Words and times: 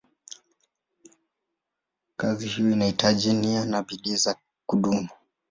Kazi 2.17 2.47
hiyo 2.47 2.71
inahitaji 2.71 3.33
nia 3.33 3.65
na 3.65 3.83
bidii 3.83 4.15
za 4.15 4.35
kudumu. 4.65 5.09